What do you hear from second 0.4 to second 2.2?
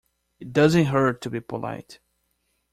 doesn't hurt to be polite.